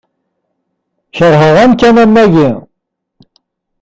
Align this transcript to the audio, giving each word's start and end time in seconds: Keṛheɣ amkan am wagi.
Keṛheɣ 1.15 1.55
amkan 1.63 1.95
am 2.03 2.13
wagi. 2.19 2.49